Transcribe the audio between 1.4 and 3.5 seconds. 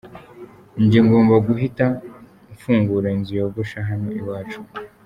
guhita mfungura inzu